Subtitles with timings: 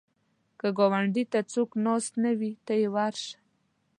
[0.59, 3.33] که ګاونډي ته څوک ناست نه وي، ته یې ورشه